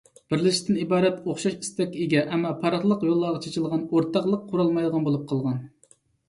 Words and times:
بىرلىشىشتىن 0.33 0.77
ئىبارەت 0.83 1.19
ئوخشاش 1.33 1.57
ئىستەككە 1.57 1.99
ئىگە، 2.05 2.23
ئەمما 2.29 2.53
پەرقلىق 2.63 3.05
يوللارغا 3.09 3.43
چېچىلغان، 3.45 3.85
ئورتاقلىق 3.93 4.49
قۇرالمايدىغان 4.49 5.07
بولۇپ 5.11 5.29
قالغان. 5.35 5.63